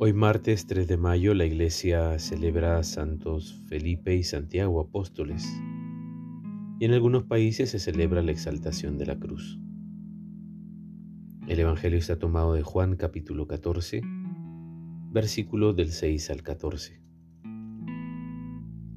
[0.00, 5.44] Hoy martes 3 de mayo la iglesia celebra a santos Felipe y Santiago apóstoles
[6.78, 9.58] y en algunos países se celebra la exaltación de la cruz.
[11.48, 14.00] El Evangelio está tomado de Juan capítulo 14,
[15.10, 17.02] versículo del 6 al 14.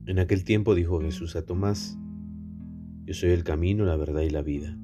[0.05, 1.97] En aquel tiempo dijo Jesús a Tomás,
[3.05, 4.77] Yo soy el camino, la verdad y la vida.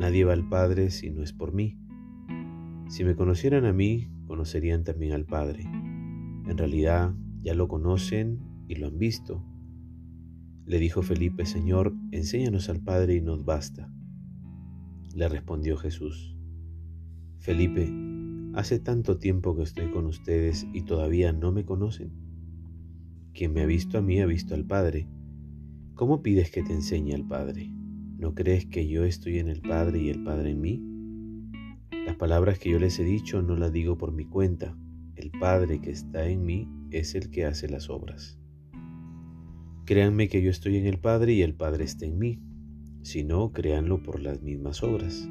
[0.00, 1.78] Nadie va al Padre si no es por mí.
[2.88, 5.64] Si me conocieran a mí, conocerían también al Padre.
[5.64, 7.12] En realidad
[7.42, 8.38] ya lo conocen
[8.68, 9.44] y lo han visto.
[10.66, 13.92] Le dijo Felipe, Señor, enséñanos al Padre y nos basta.
[15.16, 16.36] Le respondió Jesús,
[17.40, 17.92] Felipe,
[18.54, 22.12] hace tanto tiempo que estoy con ustedes y todavía no me conocen.
[23.34, 25.08] Quien me ha visto a mí ha visto al Padre.
[25.94, 27.68] ¿Cómo pides que te enseñe al Padre?
[28.16, 30.89] ¿No crees que yo estoy en el Padre y el Padre en mí?
[31.92, 34.76] Las palabras que yo les he dicho no las digo por mi cuenta.
[35.16, 38.38] El Padre que está en mí es el que hace las obras.
[39.84, 42.40] Créanme que yo estoy en el Padre y el Padre está en mí.
[43.02, 45.28] Si no, créanlo por las mismas obras.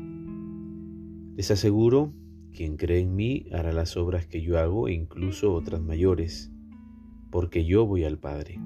[1.37, 2.13] Les aseguro,
[2.51, 6.51] quien cree en mí hará las obras que yo hago e incluso otras mayores,
[7.31, 8.59] porque yo voy al Padre.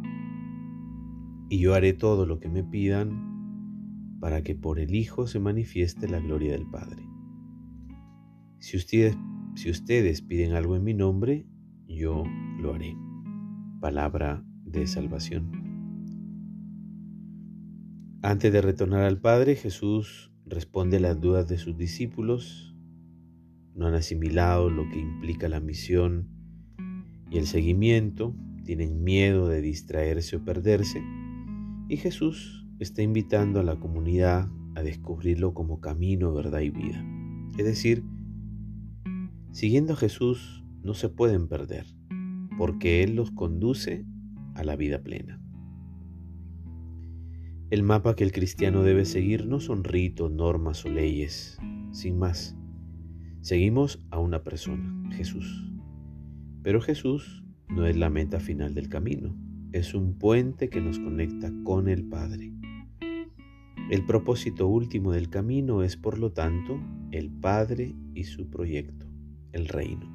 [1.49, 6.07] Y yo haré todo lo que me pidan para que por el Hijo se manifieste
[6.07, 7.12] la gloria del Padre.
[8.63, 9.17] Si ustedes,
[9.55, 11.45] si ustedes piden algo en mi nombre,
[11.85, 12.23] yo
[12.61, 12.95] lo haré.
[13.81, 15.51] Palabra de salvación.
[18.21, 22.73] Antes de retornar al Padre, Jesús responde a las dudas de sus discípulos.
[23.75, 26.29] No han asimilado lo que implica la misión
[27.29, 31.03] y el seguimiento, tienen miedo de distraerse o perderse,
[31.89, 37.05] y Jesús está invitando a la comunidad a descubrirlo como camino, verdad y vida.
[37.57, 38.05] Es decir,
[39.53, 41.85] Siguiendo a Jesús no se pueden perder,
[42.57, 44.03] porque Él los conduce
[44.55, 45.39] a la vida plena.
[47.69, 51.59] El mapa que el cristiano debe seguir no son ritos, normas o leyes,
[51.91, 52.57] sin más.
[53.41, 55.71] Seguimos a una persona, Jesús.
[56.63, 59.37] Pero Jesús no es la meta final del camino,
[59.71, 62.51] es un puente que nos conecta con el Padre.
[63.91, 69.12] El propósito último del camino es, por lo tanto, el Padre y su proyecto
[69.53, 70.11] el reino.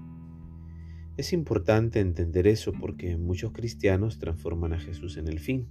[1.17, 5.69] Es importante entender eso porque muchos cristianos transforman a Jesús en el fin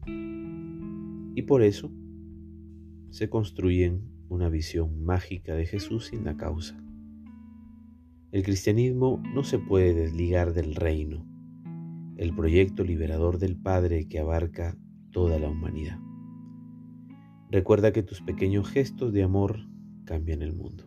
[1.36, 1.92] y por eso
[3.12, 6.84] se construyen una visión mágica de Jesús sin la causa.
[8.32, 11.26] El cristianismo no se puede desligar del reino,
[12.18, 14.78] el proyecto liberador del Padre que abarca
[15.12, 16.00] toda la humanidad.
[17.50, 19.70] Recuerda que tus pequeños gestos de amor
[20.04, 20.87] cambian el mundo.